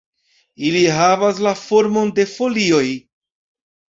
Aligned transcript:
Ili 0.69 0.79
havas 0.99 1.41
la 1.47 1.53
formon 1.63 2.09
de 2.21 2.25
folioj. 2.31 2.87